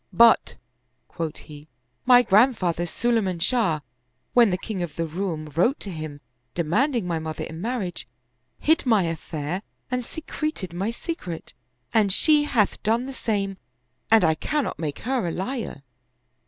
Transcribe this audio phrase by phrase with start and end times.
[0.27, 0.57] "But,"
[1.07, 1.69] quoth he,"
[2.07, 3.81] my grandfather Sulay man Shah,
[4.33, 6.21] when the king of the Roum wrote to him
[6.55, 8.07] de manding my mother in marriage,
[8.57, 9.61] hid my affair
[9.91, 11.53] and secreted my secret;
[11.93, 13.57] and she hath done the same,
[14.09, 15.83] and I cannot make her a liar."